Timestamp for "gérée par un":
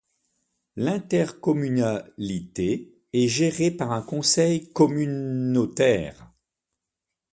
3.27-4.01